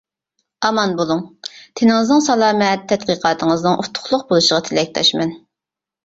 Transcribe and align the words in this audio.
ئامان 0.67 0.93
بولۇڭ، 0.99 1.19
تېنىڭىزنىڭ 1.79 2.23
سالامەت، 2.27 2.87
تەتقىقاتىڭىزنىڭ 2.91 3.75
ئۇتۇقلۇق 3.83 4.23
بولۇشىغا 4.31 4.59
تىلەكداشمەن. 4.71 5.35